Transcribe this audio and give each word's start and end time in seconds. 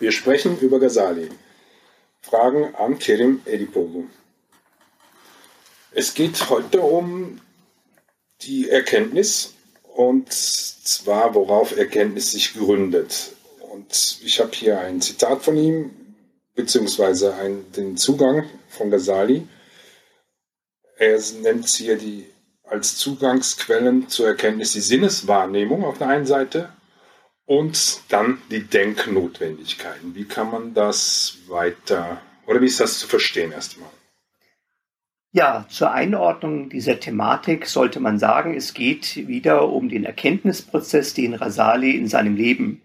Wir 0.00 0.12
sprechen 0.12 0.56
über 0.60 0.78
Ghazali. 0.78 1.28
Fragen 2.20 2.72
an 2.76 3.00
Kerim 3.00 3.40
Edipogu. 3.44 4.04
Es 5.90 6.14
geht 6.14 6.50
heute 6.50 6.80
um 6.80 7.40
die 8.42 8.68
Erkenntnis 8.68 9.54
und 9.96 10.32
zwar 10.32 11.34
worauf 11.34 11.76
Erkenntnis 11.76 12.30
sich 12.30 12.54
gründet. 12.54 13.32
Und 13.72 14.20
ich 14.22 14.38
habe 14.38 14.52
hier 14.52 14.78
ein 14.78 15.00
Zitat 15.00 15.42
von 15.42 15.56
ihm, 15.56 15.90
beziehungsweise 16.54 17.34
ein, 17.34 17.64
den 17.72 17.96
Zugang 17.96 18.48
von 18.68 18.92
Ghazali. 18.92 19.48
Er 20.96 21.20
nennt 21.42 21.66
hier 21.66 21.98
die, 21.98 22.26
als 22.62 22.96
Zugangsquellen 22.98 24.08
zur 24.08 24.28
Erkenntnis 24.28 24.74
die 24.74 24.80
Sinneswahrnehmung 24.80 25.84
auf 25.84 25.98
der 25.98 26.06
einen 26.06 26.26
Seite 26.26 26.72
und 27.48 28.02
dann 28.10 28.42
die 28.50 28.64
Denknotwendigkeiten. 28.64 30.14
Wie 30.14 30.26
kann 30.26 30.50
man 30.50 30.74
das 30.74 31.38
weiter, 31.48 32.20
oder 32.46 32.60
wie 32.60 32.66
ist 32.66 32.78
das 32.78 32.98
zu 32.98 33.08
verstehen 33.08 33.52
erstmal? 33.52 33.88
Ja, 35.32 35.64
zur 35.70 35.90
Einordnung 35.90 36.68
dieser 36.68 37.00
Thematik 37.00 37.66
sollte 37.66 38.00
man 38.00 38.18
sagen, 38.18 38.54
es 38.54 38.74
geht 38.74 39.28
wieder 39.28 39.70
um 39.70 39.88
den 39.88 40.04
Erkenntnisprozess, 40.04 41.14
den 41.14 41.32
Rasali 41.32 41.92
in 41.92 42.06
seinem 42.06 42.36
Leben 42.36 42.82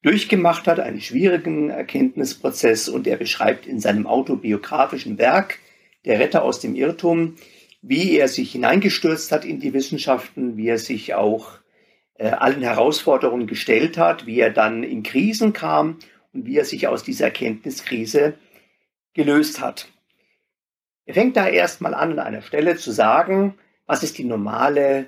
durchgemacht 0.00 0.66
hat, 0.66 0.80
einen 0.80 1.02
schwierigen 1.02 1.68
Erkenntnisprozess 1.68 2.88
und 2.88 3.06
er 3.06 3.18
beschreibt 3.18 3.66
in 3.66 3.80
seinem 3.80 4.06
autobiografischen 4.06 5.18
Werk 5.18 5.58
Der 6.06 6.20
Retter 6.20 6.42
aus 6.42 6.60
dem 6.60 6.74
Irrtum, 6.74 7.36
wie 7.82 8.16
er 8.16 8.28
sich 8.28 8.52
hineingestürzt 8.52 9.30
hat 9.30 9.44
in 9.44 9.60
die 9.60 9.74
Wissenschaften, 9.74 10.56
wie 10.56 10.68
er 10.68 10.78
sich 10.78 11.14
auch 11.14 11.58
äh, 12.18 12.28
allen 12.28 12.62
Herausforderungen 12.62 13.46
gestellt 13.46 13.98
hat, 13.98 14.26
wie 14.26 14.40
er 14.40 14.50
dann 14.50 14.82
in 14.82 15.02
Krisen 15.02 15.52
kam 15.52 15.98
und 16.32 16.46
wie 16.46 16.56
er 16.56 16.64
sich 16.64 16.88
aus 16.88 17.02
dieser 17.02 17.26
Erkenntniskrise 17.26 18.34
gelöst 19.14 19.60
hat. 19.60 19.88
Er 21.06 21.14
fängt 21.14 21.36
da 21.36 21.48
erstmal 21.48 21.94
an, 21.94 22.12
an 22.12 22.18
einer 22.18 22.42
Stelle 22.42 22.76
zu 22.76 22.90
sagen, 22.90 23.54
was 23.86 24.02
ist 24.02 24.18
die 24.18 24.24
normale 24.24 25.06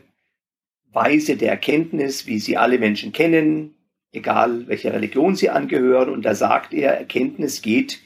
Weise 0.92 1.36
der 1.36 1.50
Erkenntnis, 1.50 2.26
wie 2.26 2.38
sie 2.38 2.56
alle 2.56 2.78
Menschen 2.78 3.12
kennen, 3.12 3.74
egal 4.12 4.68
welcher 4.68 4.92
Religion 4.92 5.34
sie 5.34 5.50
angehören. 5.50 6.10
Und 6.10 6.22
da 6.22 6.34
sagt 6.34 6.72
er, 6.72 6.96
Erkenntnis 6.96 7.62
geht 7.62 8.00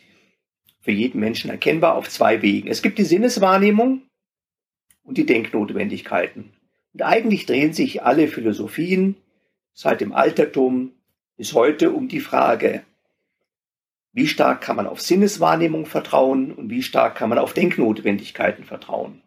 für 0.81 0.91
jeden 0.91 1.21
Menschen 1.21 1.51
erkennbar 1.51 1.95
auf 1.95 2.09
zwei 2.09 2.43
Wegen. 2.43 2.69
Es 2.69 2.83
gibt 2.83 2.99
die 2.99 3.05
Sinneswahrnehmung 3.05 4.03
und 5.05 5.19
die 5.19 5.27
Denknotwendigkeiten. 5.27 6.53
Und 6.93 7.03
eigentlich 7.03 7.47
drehen 7.47 7.73
sich 7.73 8.03
alle 8.03 8.29
Philosophien 8.29 9.17
seit 9.73 10.01
dem 10.01 10.13
Altertum 10.13 10.93
bis 11.37 11.55
heute 11.55 11.93
um 11.93 12.09
die 12.09 12.21
Frage, 12.21 12.85
wie 14.13 14.27
stark 14.27 14.61
kann 14.61 14.77
man 14.77 14.87
auf 14.87 15.01
Sinneswahrnehmung 15.01 15.87
vertrauen 15.87 16.53
und 16.53 16.69
wie 16.69 16.83
stark 16.83 17.15
kann 17.15 17.31
man 17.31 17.39
auf 17.39 17.55
Denknotwendigkeiten 17.55 18.65
vertrauen? 18.65 19.23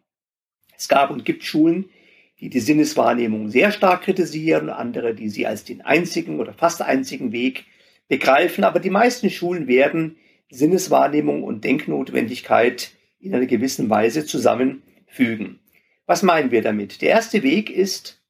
Es 0.76 0.88
gab 0.88 1.10
und 1.10 1.24
gibt 1.24 1.42
Schulen, 1.42 1.90
die 2.38 2.50
die 2.50 2.60
Sinneswahrnehmung 2.60 3.50
sehr 3.50 3.72
stark 3.72 4.02
kritisieren, 4.02 4.68
andere, 4.68 5.14
die 5.14 5.28
sie 5.28 5.46
als 5.46 5.64
den 5.64 5.80
einzigen 5.80 6.38
oder 6.38 6.52
fast 6.52 6.82
einzigen 6.82 7.32
Weg 7.32 7.64
begreifen. 8.08 8.62
Aber 8.62 8.78
die 8.78 8.90
meisten 8.90 9.30
Schulen 9.30 9.66
werden 9.66 10.18
Sinneswahrnehmung 10.50 11.42
und 11.42 11.64
Denknotwendigkeit 11.64 12.92
in 13.18 13.34
einer 13.34 13.46
gewissen 13.46 13.90
Weise 13.90 14.24
zusammenfügen. 14.24 15.58
Was 16.06 16.22
meinen 16.22 16.52
wir 16.52 16.62
damit? 16.62 17.02
Der 17.02 17.10
erste 17.10 17.42
Weg 17.42 17.68
ist 17.68 18.22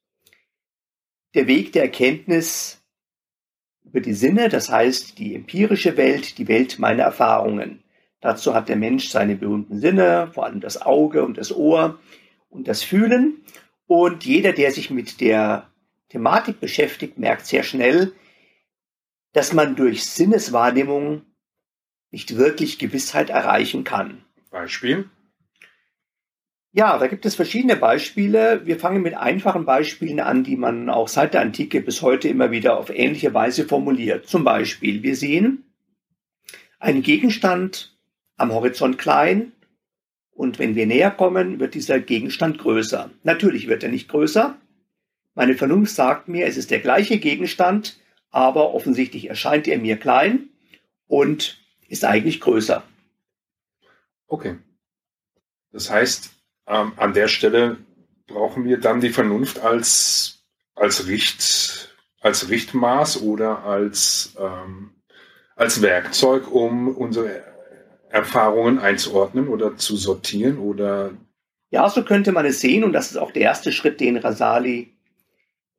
der 1.35 1.47
Weg 1.47 1.71
der 1.73 1.83
Erkenntnis 1.83 2.81
über 3.85 4.01
die 4.01 4.13
Sinne, 4.13 4.49
das 4.49 4.69
heißt 4.69 5.17
die 5.19 5.35
empirische 5.35 5.95
Welt, 5.95 6.37
die 6.39 6.47
Welt 6.47 6.79
meiner 6.79 7.03
Erfahrungen. 7.03 7.83
Dazu 8.19 8.53
hat 8.55 8.67
der 8.67 8.75
Mensch 8.75 9.09
seine 9.09 9.35
berühmten 9.35 9.79
Sinne, 9.79 10.31
vor 10.33 10.45
allem 10.45 10.59
das 10.59 10.81
Auge 10.81 11.23
und 11.23 11.37
das 11.37 11.55
Ohr 11.55 11.99
und 12.49 12.67
das 12.67 12.83
Fühlen. 12.83 13.43
Und 13.85 14.25
jeder, 14.25 14.53
der 14.53 14.71
sich 14.71 14.89
mit 14.89 15.21
der 15.21 15.69
Thematik 16.09 16.59
beschäftigt, 16.59 17.19
merkt 17.19 17.45
sehr 17.45 17.63
schnell, 17.63 18.13
dass 19.33 19.53
man 19.53 19.75
durch 19.75 20.05
Sinneswahrnehmung 20.05 21.21
nicht 22.09 22.37
wirklich 22.37 22.79
Gewissheit 22.79 23.29
erreichen 23.29 23.83
kann. 23.83 24.25
Beispiel? 24.49 25.09
Ja, 26.77 26.99
da 26.99 27.07
gibt 27.07 27.25
es 27.25 27.33
verschiedene 27.33 27.75
Beispiele. 27.75 28.63
Wir 28.67 28.77
fangen 28.77 29.01
mit 29.01 29.15
einfachen 29.15 29.65
Beispielen 29.65 30.19
an, 30.19 30.43
die 30.43 30.55
man 30.55 30.91
auch 30.91 31.07
seit 31.07 31.33
der 31.33 31.41
Antike 31.41 31.81
bis 31.81 32.03
heute 32.03 32.27
immer 32.27 32.51
wieder 32.51 32.77
auf 32.77 32.91
ähnliche 32.91 33.33
Weise 33.33 33.67
formuliert. 33.67 34.27
Zum 34.27 34.43
Beispiel, 34.43 35.01
wir 35.01 35.15
sehen 35.15 35.63
einen 36.77 37.01
Gegenstand 37.01 37.97
am 38.35 38.51
Horizont 38.51 38.99
klein 38.99 39.53
und 40.29 40.59
wenn 40.59 40.75
wir 40.75 40.85
näher 40.85 41.09
kommen, 41.09 41.59
wird 41.59 41.73
dieser 41.73 41.99
Gegenstand 41.99 42.59
größer. 42.59 43.09
Natürlich 43.23 43.67
wird 43.67 43.81
er 43.81 43.89
nicht 43.89 44.07
größer. 44.07 44.55
Meine 45.33 45.55
Vernunft 45.55 45.95
sagt 45.95 46.27
mir, 46.27 46.45
es 46.45 46.57
ist 46.57 46.69
der 46.69 46.79
gleiche 46.79 47.17
Gegenstand, 47.17 47.99
aber 48.29 48.75
offensichtlich 48.75 49.29
erscheint 49.29 49.67
er 49.67 49.79
mir 49.79 49.97
klein 49.97 50.49
und 51.07 51.59
ist 51.87 52.05
eigentlich 52.05 52.39
größer. 52.39 52.83
Okay. 54.27 54.57
Das 55.71 55.89
heißt, 55.89 56.36
ähm, 56.67 56.93
an 56.97 57.13
der 57.13 57.27
Stelle 57.27 57.77
brauchen 58.27 58.65
wir 58.65 58.79
dann 58.79 59.01
die 59.01 59.09
Vernunft 59.09 59.59
als, 59.59 60.43
als, 60.75 61.07
Richt, 61.07 61.95
als 62.19 62.49
Richtmaß 62.49 63.21
oder 63.21 63.63
als, 63.63 64.35
ähm, 64.39 64.91
als 65.55 65.81
Werkzeug, 65.81 66.51
um 66.51 66.89
unsere 66.89 67.43
Erfahrungen 68.09 68.79
einzuordnen 68.79 69.47
oder 69.47 69.75
zu 69.75 69.95
sortieren 69.95 70.57
oder 70.59 71.11
ja, 71.69 71.89
so 71.89 72.03
könnte 72.03 72.31
man 72.31 72.45
es 72.45 72.61
sehen 72.61 72.83
und 72.83 72.93
das 72.93 73.11
ist 73.11 73.17
auch 73.17 73.31
der 73.31 73.41
erste 73.41 73.71
Schritt, 73.71 73.99
den 73.99 74.17
Rasali 74.17 74.93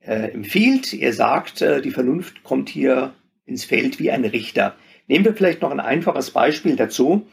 äh, 0.00 0.32
empfiehlt. 0.32 0.92
Er 0.92 1.12
sagt, 1.12 1.62
äh, 1.62 1.80
die 1.80 1.90
Vernunft 1.90 2.42
kommt 2.42 2.68
hier 2.68 3.14
ins 3.46 3.64
Feld 3.64 3.98
wie 3.98 4.10
ein 4.10 4.24
Richter. 4.24 4.76
Nehmen 5.06 5.24
wir 5.24 5.34
vielleicht 5.34 5.62
noch 5.62 5.70
ein 5.70 5.80
einfaches 5.80 6.30
Beispiel 6.30 6.76
dazu. 6.76 7.26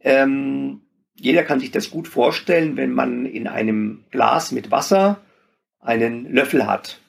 Ähm, 0.00 0.80
jeder 1.14 1.44
kann 1.44 1.60
sich 1.60 1.70
das 1.70 1.90
gut 1.90 2.08
vorstellen, 2.08 2.76
wenn 2.76 2.92
man 2.92 3.26
in 3.26 3.46
einem 3.46 4.04
Glas 4.10 4.52
mit 4.52 4.70
Wasser 4.70 5.20
einen 5.80 6.32
Löffel 6.32 6.66
hat. 6.66 7.00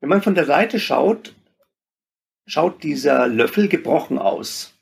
Wenn 0.00 0.08
man 0.08 0.22
von 0.22 0.34
der 0.34 0.44
Seite 0.44 0.78
schaut, 0.78 1.34
schaut 2.46 2.82
dieser 2.82 3.26
Löffel 3.26 3.68
gebrochen 3.68 4.18
aus. 4.18 4.72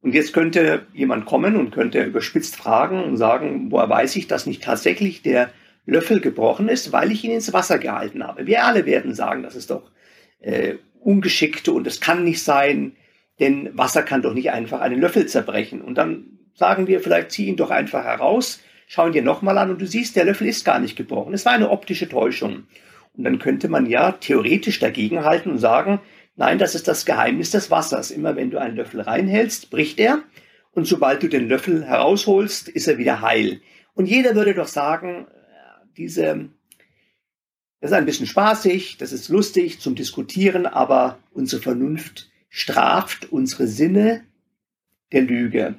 Und 0.00 0.14
jetzt 0.14 0.32
könnte 0.32 0.86
jemand 0.92 1.26
kommen 1.26 1.56
und 1.56 1.70
könnte 1.70 2.02
überspitzt 2.02 2.56
fragen 2.56 3.04
und 3.04 3.16
sagen, 3.16 3.70
woher 3.70 3.88
weiß 3.88 4.16
ich, 4.16 4.26
dass 4.26 4.46
nicht 4.46 4.62
tatsächlich 4.62 5.22
der 5.22 5.50
Löffel 5.86 6.20
gebrochen 6.20 6.68
ist, 6.68 6.92
weil 6.92 7.12
ich 7.12 7.24
ihn 7.24 7.30
ins 7.30 7.52
Wasser 7.52 7.78
gehalten 7.78 8.26
habe. 8.26 8.46
Wir 8.46 8.64
alle 8.64 8.84
werden 8.84 9.14
sagen, 9.14 9.42
das 9.42 9.54
ist 9.54 9.70
doch 9.70 9.90
äh, 10.40 10.74
ungeschickt 11.00 11.68
und 11.68 11.86
es 11.86 12.00
kann 12.00 12.24
nicht 12.24 12.42
sein, 12.42 12.96
denn 13.42 13.76
Wasser 13.76 14.02
kann 14.02 14.22
doch 14.22 14.34
nicht 14.34 14.52
einfach 14.52 14.80
einen 14.80 15.00
Löffel 15.00 15.26
zerbrechen. 15.26 15.82
Und 15.82 15.98
dann 15.98 16.38
sagen 16.54 16.86
wir, 16.86 17.00
vielleicht 17.00 17.32
zieh 17.32 17.46
ihn 17.46 17.56
doch 17.56 17.70
einfach 17.70 18.04
heraus, 18.04 18.60
schau 18.86 19.08
ihn 19.08 19.12
dir 19.12 19.22
nochmal 19.22 19.58
an 19.58 19.70
und 19.70 19.82
du 19.82 19.86
siehst, 19.86 20.14
der 20.14 20.24
Löffel 20.24 20.46
ist 20.46 20.64
gar 20.64 20.78
nicht 20.78 20.96
gebrochen. 20.96 21.34
Es 21.34 21.44
war 21.44 21.52
eine 21.52 21.70
optische 21.70 22.08
Täuschung. 22.08 22.68
Und 23.14 23.24
dann 23.24 23.40
könnte 23.40 23.68
man 23.68 23.86
ja 23.86 24.12
theoretisch 24.12 24.78
dagegenhalten 24.78 25.50
und 25.50 25.58
sagen, 25.58 26.00
nein, 26.36 26.58
das 26.58 26.76
ist 26.76 26.86
das 26.86 27.04
Geheimnis 27.04 27.50
des 27.50 27.70
Wassers. 27.70 28.12
Immer 28.12 28.36
wenn 28.36 28.50
du 28.50 28.60
einen 28.60 28.76
Löffel 28.76 29.00
reinhältst, 29.00 29.70
bricht 29.70 29.98
er. 29.98 30.22
Und 30.70 30.86
sobald 30.86 31.22
du 31.22 31.28
den 31.28 31.48
Löffel 31.48 31.84
herausholst, 31.84 32.68
ist 32.68 32.86
er 32.86 32.96
wieder 32.96 33.20
heil. 33.22 33.60
Und 33.94 34.06
jeder 34.06 34.36
würde 34.36 34.54
doch 34.54 34.68
sagen, 34.68 35.26
diese, 35.96 36.48
das 37.80 37.90
ist 37.90 37.96
ein 37.96 38.06
bisschen 38.06 38.26
spaßig, 38.26 38.98
das 38.98 39.12
ist 39.12 39.28
lustig 39.28 39.80
zum 39.80 39.96
Diskutieren, 39.96 40.64
aber 40.64 41.18
unsere 41.32 41.60
Vernunft 41.60 42.31
straft 42.52 43.32
unsere 43.32 43.66
Sinne 43.66 44.24
der 45.10 45.22
Lüge. 45.22 45.74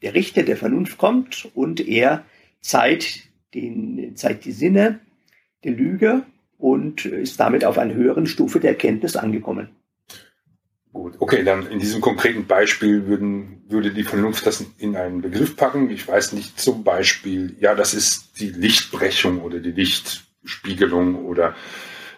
Der 0.00 0.14
Richter 0.14 0.42
der 0.42 0.56
Vernunft 0.56 0.96
kommt 0.96 1.50
und 1.54 1.86
er 1.86 2.24
zeigt, 2.62 3.28
den, 3.54 4.16
zeigt 4.16 4.46
die 4.46 4.52
Sinne 4.52 5.00
der 5.64 5.72
Lüge 5.72 6.24
und 6.56 7.04
ist 7.04 7.38
damit 7.38 7.64
auf 7.66 7.76
einer 7.76 7.92
höheren 7.92 8.26
Stufe 8.26 8.58
der 8.58 8.70
Erkenntnis 8.70 9.16
angekommen. 9.16 9.68
Gut, 10.94 11.16
okay, 11.18 11.44
dann 11.44 11.66
in 11.66 11.78
diesem 11.78 12.00
konkreten 12.00 12.46
Beispiel 12.46 13.06
würden, 13.06 13.62
würde 13.68 13.92
die 13.92 14.02
Vernunft 14.02 14.46
das 14.46 14.64
in 14.78 14.96
einen 14.96 15.20
Begriff 15.20 15.56
packen. 15.56 15.90
Ich 15.90 16.08
weiß 16.08 16.32
nicht, 16.32 16.58
zum 16.58 16.84
Beispiel, 16.84 17.54
ja, 17.60 17.74
das 17.74 17.92
ist 17.92 18.40
die 18.40 18.48
Lichtbrechung 18.48 19.42
oder 19.42 19.60
die 19.60 19.72
Lichtspiegelung 19.72 21.26
oder 21.26 21.54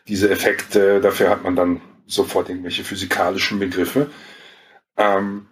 diese 0.07 0.31
Effekte. 0.31 1.01
Dafür 1.01 1.29
hat 1.29 1.43
man 1.43 1.57
dann 1.57 1.81
sofort 2.09 2.49
irgendwelche 2.49 2.83
physikalischen 2.83 3.61
Begriffe. 3.61 4.11
Ähm, 4.97 5.47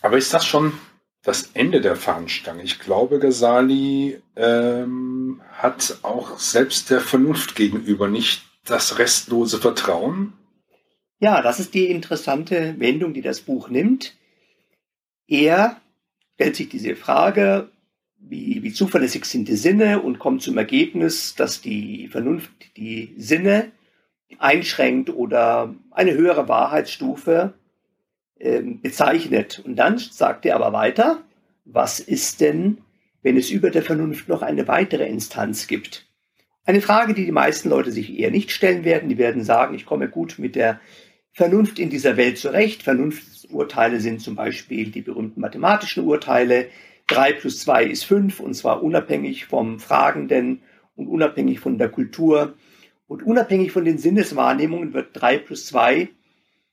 aber 0.00 0.16
ist 0.16 0.32
das 0.32 0.46
schon 0.46 0.72
das 1.22 1.50
Ende 1.54 1.80
der 1.80 1.96
Fahnenstange? 1.96 2.62
Ich 2.62 2.78
glaube, 2.78 3.18
Ghazali 3.18 4.22
ähm, 4.36 5.42
hat 5.52 5.98
auch 6.02 6.38
selbst 6.38 6.88
der 6.90 7.00
Vernunft 7.00 7.56
gegenüber 7.56 8.08
nicht 8.08 8.42
das 8.64 8.98
restlose 8.98 9.58
Vertrauen? 9.58 10.32
Ja, 11.18 11.42
das 11.42 11.60
ist 11.60 11.74
die 11.74 11.86
interessante 11.86 12.74
Wendung, 12.78 13.12
die 13.14 13.22
das 13.22 13.40
Buch 13.40 13.68
nimmt. 13.68 14.14
Er 15.26 15.80
stellt 16.34 16.56
sich 16.56 16.68
diese 16.68 16.94
Frage, 16.94 17.70
wie, 18.18 18.62
wie 18.62 18.72
zuverlässig 18.72 19.24
sind 19.24 19.48
die 19.48 19.56
Sinne 19.56 20.02
und 20.02 20.18
kommt 20.18 20.42
zum 20.42 20.58
Ergebnis, 20.58 21.34
dass 21.34 21.60
die 21.60 22.08
Vernunft 22.08 22.50
die 22.76 23.14
Sinne 23.16 23.72
einschränkt 24.38 25.10
oder 25.10 25.74
eine 25.90 26.14
höhere 26.14 26.48
Wahrheitsstufe 26.48 27.54
äh, 28.38 28.60
bezeichnet. 28.62 29.62
Und 29.64 29.76
dann 29.76 29.98
sagt 29.98 30.46
er 30.46 30.56
aber 30.56 30.72
weiter, 30.72 31.22
was 31.64 32.00
ist 32.00 32.40
denn, 32.40 32.78
wenn 33.22 33.36
es 33.36 33.50
über 33.50 33.70
der 33.70 33.82
Vernunft 33.82 34.28
noch 34.28 34.42
eine 34.42 34.68
weitere 34.68 35.06
Instanz 35.06 35.66
gibt? 35.66 36.06
Eine 36.64 36.80
Frage, 36.80 37.14
die 37.14 37.24
die 37.24 37.32
meisten 37.32 37.68
Leute 37.68 37.92
sich 37.92 38.18
eher 38.18 38.30
nicht 38.30 38.50
stellen 38.50 38.84
werden. 38.84 39.08
Die 39.08 39.18
werden 39.18 39.44
sagen, 39.44 39.74
ich 39.74 39.86
komme 39.86 40.08
gut 40.08 40.38
mit 40.38 40.56
der 40.56 40.80
Vernunft 41.32 41.78
in 41.78 41.90
dieser 41.90 42.16
Welt 42.16 42.38
zurecht. 42.38 42.82
Vernunftsurteile 42.82 44.00
sind 44.00 44.20
zum 44.20 44.34
Beispiel 44.34 44.90
die 44.90 45.02
berühmten 45.02 45.40
mathematischen 45.40 46.04
Urteile. 46.04 46.66
Drei 47.06 47.32
plus 47.32 47.60
zwei 47.60 47.84
ist 47.84 48.04
fünf 48.04 48.40
und 48.40 48.54
zwar 48.54 48.82
unabhängig 48.82 49.46
vom 49.46 49.78
Fragenden 49.78 50.62
und 50.96 51.06
unabhängig 51.06 51.60
von 51.60 51.78
der 51.78 51.88
Kultur 51.88 52.54
und 53.06 53.22
unabhängig 53.22 53.72
von 53.72 53.84
den 53.84 53.98
Sinneswahrnehmungen 53.98 54.92
wird 54.92 55.10
drei 55.12 55.38
plus 55.38 55.66
zwei 55.66 56.08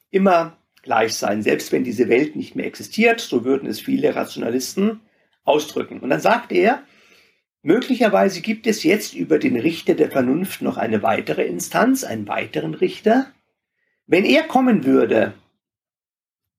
immer 0.10 0.58
gleich 0.82 1.14
sein, 1.14 1.42
selbst 1.42 1.72
wenn 1.72 1.84
diese 1.84 2.10
Welt 2.10 2.36
nicht 2.36 2.56
mehr 2.56 2.66
existiert, 2.66 3.20
so 3.20 3.46
würden 3.46 3.70
es 3.70 3.80
viele 3.80 4.16
Rationalisten 4.16 5.00
ausdrücken. 5.44 6.00
Und 6.00 6.10
dann 6.10 6.20
sagt 6.20 6.52
er, 6.52 6.84
möglicherweise 7.62 8.42
gibt 8.42 8.68
es 8.68 8.84
jetzt 8.84 9.14
über 9.14 9.40
den 9.40 9.58
Richter 9.58 9.96
der 9.96 10.12
Vernunft 10.12 10.62
noch 10.62 10.78
eine 10.78 11.02
weitere 11.02 11.46
Instanz, 11.46 12.04
einen 12.04 12.28
weiteren 12.28 12.74
Richter, 12.74 13.32
wenn 14.06 14.26
er 14.26 14.44
kommen 14.44 14.84
würde, 14.84 15.34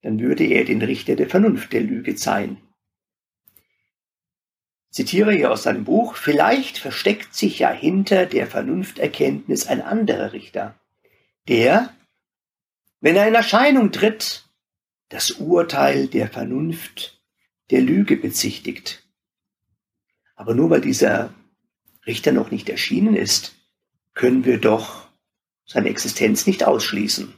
dann 0.03 0.19
würde 0.19 0.45
er 0.45 0.65
den 0.65 0.83
Richter 0.83 1.15
der 1.17 1.29
Vernunft 1.29 1.73
der 1.73 1.83
Lüge 1.83 2.15
zeigen. 2.15 2.59
Zitiere 4.95 5.33
hier 5.33 5.51
aus 5.51 5.65
seinem 5.65 5.83
Buch, 5.83 6.15
vielleicht 6.15 6.79
versteckt 6.79 7.35
sich 7.35 7.59
ja 7.59 7.73
hinter 7.73 8.27
der 8.27 8.47
Vernunfterkenntnis 8.47 9.67
ein 9.67 9.83
anderer 9.83 10.33
Richter, 10.33 10.79
der, 11.49 11.93
wenn 13.01 13.17
er 13.17 13.27
in 13.27 13.35
Erscheinung 13.35 13.91
tritt, 13.91 14.49
das 15.09 15.33
Urteil 15.33 16.07
der 16.07 16.29
Vernunft 16.29 17.21
der 17.73 17.81
Lüge 17.81 18.17
bezichtigt. 18.17 19.05
Aber 20.37 20.55
nur 20.55 20.71
weil 20.71 20.81
dieser 20.81 21.35
Richter 22.07 22.31
noch 22.31 22.53
nicht 22.53 22.69
erschienen 22.69 23.17
ist, 23.17 23.57
können 24.13 24.45
wir 24.45 24.61
doch 24.61 25.09
seine 25.67 25.89
Existenz 25.89 26.47
nicht 26.47 26.63
ausschließen. 26.63 27.35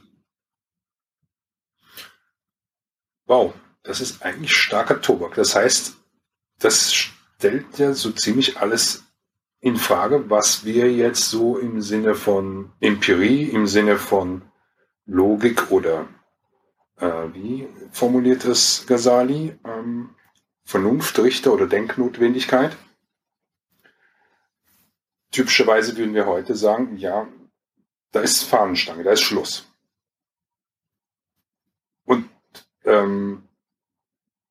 Wow, 3.25 3.55
das 3.81 3.99
ist 3.99 4.21
eigentlich 4.21 4.55
starker 4.55 5.01
Tobak. 5.01 5.33
Das 5.33 5.55
heißt, 5.55 5.95
das 6.59 7.09
stellt 7.37 7.77
ja 7.77 7.93
so 7.93 8.11
ziemlich 8.11 8.57
alles 8.57 9.05
in 9.59 9.77
Frage, 9.77 10.29
was 10.29 10.65
wir 10.65 10.91
jetzt 10.91 11.29
so 11.29 11.57
im 11.57 11.81
Sinne 11.81 12.15
von 12.15 12.71
Empirie, 12.79 13.43
im 13.43 13.67
Sinne 13.67 13.97
von 13.97 14.41
Logik 15.05 15.71
oder 15.71 16.07
äh, 16.97 17.33
wie 17.33 17.67
formuliert 17.91 18.43
es 18.45 18.85
Ghazali, 18.87 19.57
ähm, 19.63 20.15
Vernunft, 20.63 21.17
Richter 21.19 21.53
oder 21.53 21.67
Denknotwendigkeit. 21.67 22.75
Typischerweise 25.31 25.95
würden 25.95 26.15
wir 26.15 26.25
heute 26.25 26.55
sagen, 26.55 26.97
ja, 26.97 27.27
da 28.11 28.21
ist 28.21 28.43
Fahnenstange, 28.43 29.03
da 29.03 29.11
ist 29.11 29.21
Schluss. 29.21 29.71
Und 32.03 32.29
ähm, 32.83 33.43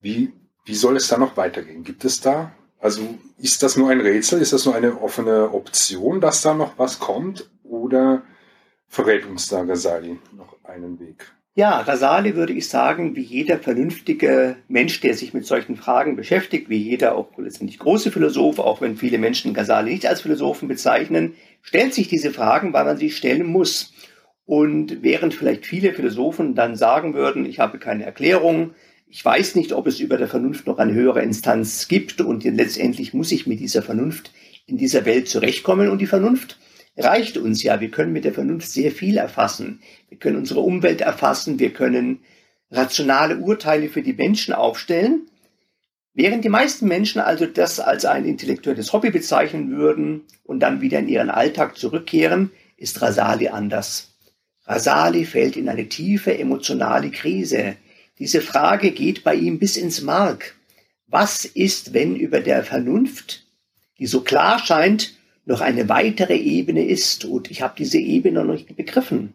wie, 0.00 0.32
wie 0.64 0.74
soll 0.74 0.96
es 0.96 1.08
da 1.08 1.18
noch 1.18 1.36
weitergehen? 1.36 1.82
Gibt 1.82 2.04
es 2.04 2.20
da, 2.20 2.52
also 2.86 3.02
ist 3.36 3.64
das 3.64 3.76
nur 3.76 3.90
ein 3.90 4.00
Rätsel, 4.00 4.40
ist 4.40 4.52
das 4.52 4.64
nur 4.64 4.76
eine 4.76 5.02
offene 5.02 5.52
Option, 5.52 6.20
dass 6.20 6.42
da 6.42 6.54
noch 6.54 6.78
was 6.78 7.00
kommt 7.00 7.50
oder 7.64 8.22
verrät 8.86 9.26
uns 9.26 9.48
da 9.48 9.64
Gasali 9.64 10.20
noch 10.36 10.56
einen 10.62 11.00
Weg? 11.00 11.32
Ja, 11.56 11.80
Rasali 11.80 12.36
würde 12.36 12.52
ich 12.52 12.68
sagen, 12.68 13.16
wie 13.16 13.22
jeder 13.22 13.58
vernünftige 13.58 14.54
Mensch, 14.68 15.00
der 15.00 15.14
sich 15.14 15.34
mit 15.34 15.44
solchen 15.44 15.74
Fragen 15.74 16.14
beschäftigt, 16.14 16.68
wie 16.68 16.76
jeder 16.76 17.16
auch 17.16 17.36
letztendlich 17.38 17.80
große 17.80 18.12
Philosoph, 18.12 18.60
auch 18.60 18.80
wenn 18.80 18.96
viele 18.96 19.18
Menschen 19.18 19.52
Gasali 19.52 19.90
nicht 19.90 20.06
als 20.06 20.20
Philosophen 20.20 20.68
bezeichnen, 20.68 21.34
stellt 21.62 21.92
sich 21.92 22.06
diese 22.06 22.30
Fragen, 22.30 22.72
weil 22.72 22.84
man 22.84 22.98
sie 22.98 23.10
stellen 23.10 23.46
muss. 23.46 23.94
Und 24.44 25.02
während 25.02 25.34
vielleicht 25.34 25.66
viele 25.66 25.92
Philosophen 25.92 26.54
dann 26.54 26.76
sagen 26.76 27.14
würden, 27.14 27.46
ich 27.46 27.58
habe 27.58 27.80
keine 27.80 28.04
Erklärung, 28.04 28.74
ich 29.08 29.24
weiß 29.24 29.54
nicht, 29.54 29.72
ob 29.72 29.86
es 29.86 30.00
über 30.00 30.16
der 30.16 30.28
Vernunft 30.28 30.66
noch 30.66 30.78
eine 30.78 30.92
höhere 30.92 31.22
Instanz 31.22 31.88
gibt 31.88 32.20
und 32.20 32.44
letztendlich 32.44 33.14
muss 33.14 33.32
ich 33.32 33.46
mit 33.46 33.60
dieser 33.60 33.82
Vernunft 33.82 34.32
in 34.66 34.76
dieser 34.76 35.04
Welt 35.04 35.28
zurechtkommen 35.28 35.88
und 35.88 35.98
die 35.98 36.06
Vernunft 36.06 36.58
reicht 36.96 37.36
uns 37.36 37.62
ja. 37.62 37.80
Wir 37.80 37.90
können 37.90 38.12
mit 38.12 38.24
der 38.24 38.34
Vernunft 38.34 38.68
sehr 38.68 38.90
viel 38.90 39.16
erfassen. 39.16 39.80
Wir 40.08 40.18
können 40.18 40.36
unsere 40.36 40.60
Umwelt 40.60 41.00
erfassen, 41.00 41.58
wir 41.58 41.72
können 41.72 42.20
rationale 42.70 43.38
Urteile 43.38 43.88
für 43.88 44.02
die 44.02 44.12
Menschen 44.12 44.52
aufstellen. 44.52 45.28
Während 46.14 46.44
die 46.44 46.48
meisten 46.48 46.88
Menschen 46.88 47.20
also 47.20 47.46
das 47.46 47.78
als 47.78 48.06
ein 48.06 48.24
intellektuelles 48.24 48.92
Hobby 48.92 49.10
bezeichnen 49.10 49.76
würden 49.76 50.22
und 50.44 50.60
dann 50.60 50.80
wieder 50.80 50.98
in 50.98 51.08
ihren 51.08 51.30
Alltag 51.30 51.76
zurückkehren, 51.76 52.50
ist 52.76 53.02
Rasali 53.02 53.48
anders. 53.48 54.14
Rasali 54.64 55.26
fällt 55.26 55.56
in 55.56 55.68
eine 55.68 55.88
tiefe 55.88 56.36
emotionale 56.36 57.10
Krise. 57.10 57.76
Diese 58.18 58.40
Frage 58.40 58.92
geht 58.92 59.24
bei 59.24 59.34
ihm 59.34 59.58
bis 59.58 59.76
ins 59.76 60.00
Mark. 60.00 60.54
Was 61.06 61.44
ist, 61.44 61.92
wenn 61.92 62.16
über 62.16 62.40
der 62.40 62.64
Vernunft, 62.64 63.46
die 63.98 64.06
so 64.06 64.22
klar 64.22 64.58
scheint, 64.58 65.14
noch 65.44 65.60
eine 65.60 65.88
weitere 65.88 66.36
Ebene 66.36 66.84
ist 66.84 67.24
und 67.24 67.50
ich 67.50 67.62
habe 67.62 67.74
diese 67.78 67.98
Ebene 67.98 68.44
noch 68.44 68.54
nicht 68.54 68.74
begriffen. 68.76 69.32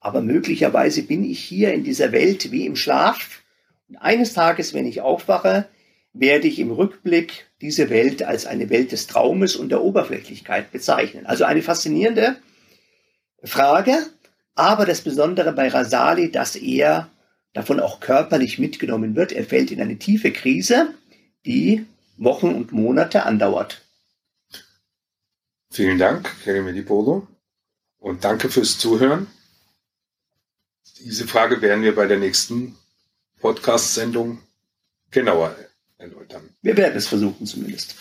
Aber 0.00 0.20
möglicherweise 0.20 1.02
bin 1.02 1.24
ich 1.24 1.38
hier 1.38 1.72
in 1.72 1.84
dieser 1.84 2.12
Welt 2.12 2.50
wie 2.50 2.66
im 2.66 2.76
Schlaf 2.76 3.42
und 3.88 3.96
eines 3.96 4.34
Tages, 4.34 4.74
wenn 4.74 4.86
ich 4.86 5.00
aufwache, 5.00 5.68
werde 6.12 6.48
ich 6.48 6.58
im 6.58 6.70
Rückblick 6.70 7.46
diese 7.60 7.90
Welt 7.90 8.22
als 8.22 8.46
eine 8.46 8.70
Welt 8.70 8.92
des 8.92 9.06
Traumes 9.06 9.54
und 9.56 9.70
der 9.70 9.82
Oberflächlichkeit 9.82 10.72
bezeichnen. 10.72 11.26
Also 11.26 11.44
eine 11.44 11.62
faszinierende 11.62 12.36
Frage, 13.44 13.96
aber 14.54 14.86
das 14.86 15.02
Besondere 15.02 15.52
bei 15.52 15.68
Rasali, 15.68 16.32
dass 16.32 16.56
er 16.56 17.08
davon 17.58 17.80
auch 17.80 17.98
körperlich 17.98 18.60
mitgenommen 18.60 19.16
wird. 19.16 19.32
Er 19.32 19.44
fällt 19.44 19.72
in 19.72 19.80
eine 19.80 19.98
tiefe 19.98 20.32
Krise, 20.32 20.94
die 21.44 21.84
Wochen 22.16 22.54
und 22.54 22.70
Monate 22.70 23.24
andauert. 23.24 23.82
Vielen 25.70 25.98
Dank, 25.98 26.30
Jeremy 26.44 26.80
Polo. 26.82 27.26
Und 27.98 28.22
danke 28.22 28.48
fürs 28.48 28.78
Zuhören. 28.78 29.26
Diese 31.00 31.26
Frage 31.26 31.60
werden 31.60 31.82
wir 31.82 31.96
bei 31.96 32.06
der 32.06 32.18
nächsten 32.18 32.76
Podcast-Sendung 33.40 34.38
genauer 35.10 35.56
erläutern. 35.96 36.48
Wir 36.62 36.76
werden 36.76 36.96
es 36.96 37.08
versuchen 37.08 37.44
zumindest. 37.44 37.96